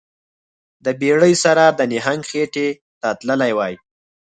د 0.85 0.87
بیړۍ 0.99 1.33
سره 1.43 1.63
د 1.69 1.79
نهنګ 1.91 2.21
خیټې 2.29 2.67
ته 3.01 3.09
تللی 3.19 3.51
وای 3.57 3.73